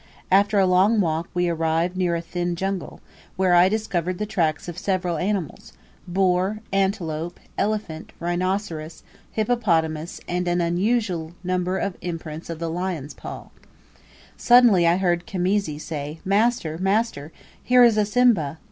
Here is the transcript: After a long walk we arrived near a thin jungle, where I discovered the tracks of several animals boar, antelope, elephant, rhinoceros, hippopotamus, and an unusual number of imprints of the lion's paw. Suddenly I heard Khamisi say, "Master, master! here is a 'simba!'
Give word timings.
After 0.31 0.57
a 0.57 0.65
long 0.65 0.99
walk 0.99 1.29
we 1.35 1.47
arrived 1.47 1.95
near 1.95 2.15
a 2.15 2.21
thin 2.23 2.55
jungle, 2.55 3.01
where 3.35 3.53
I 3.53 3.69
discovered 3.69 4.17
the 4.17 4.25
tracks 4.25 4.67
of 4.67 4.79
several 4.79 5.17
animals 5.17 5.73
boar, 6.07 6.57
antelope, 6.73 7.39
elephant, 7.55 8.11
rhinoceros, 8.19 9.03
hippopotamus, 9.33 10.19
and 10.27 10.47
an 10.47 10.59
unusual 10.59 11.33
number 11.43 11.77
of 11.77 11.97
imprints 12.01 12.49
of 12.49 12.57
the 12.57 12.71
lion's 12.71 13.13
paw. 13.13 13.49
Suddenly 14.35 14.87
I 14.87 14.97
heard 14.97 15.27
Khamisi 15.27 15.79
say, 15.79 16.19
"Master, 16.25 16.79
master! 16.79 17.31
here 17.61 17.83
is 17.83 17.95
a 17.95 18.03
'simba!' 18.03 18.57